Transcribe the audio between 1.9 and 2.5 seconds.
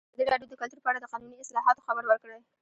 ورکړی.